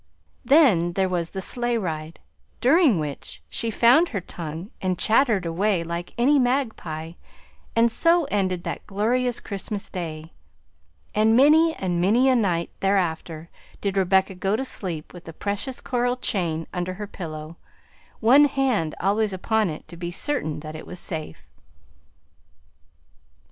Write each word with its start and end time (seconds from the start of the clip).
Then 0.43 0.93
there 0.93 1.07
was 1.07 1.29
the 1.29 1.43
sleigh 1.43 1.77
ride, 1.77 2.19
during 2.59 2.97
which 2.97 3.39
she 3.51 3.69
found 3.69 4.09
her 4.09 4.19
tongue 4.19 4.71
and 4.81 4.97
chattered 4.97 5.45
like 5.45 6.15
any 6.17 6.39
magpie, 6.39 7.11
and 7.75 7.91
so 7.91 8.23
ended 8.31 8.63
that 8.63 8.87
glorious 8.87 9.39
Christmas 9.39 9.91
Day; 9.91 10.33
and 11.13 11.35
many 11.37 11.75
and 11.75 12.01
many 12.01 12.29
a 12.29 12.35
night 12.35 12.71
thereafter 12.79 13.51
did 13.79 13.95
Rebecca 13.95 14.33
go 14.33 14.55
to 14.55 14.65
sleep 14.65 15.13
with 15.13 15.25
the 15.25 15.33
precious 15.33 15.79
coral 15.79 16.17
chain 16.17 16.65
under 16.73 16.95
her 16.95 17.05
pillow, 17.05 17.57
one 18.21 18.45
hand 18.45 18.95
always 18.99 19.33
upon 19.33 19.69
it 19.69 19.87
to 19.87 19.95
be 19.97 20.09
certain 20.09 20.61
that 20.61 20.75
it 20.75 20.87
was 20.87 20.99
safe. 20.99 21.43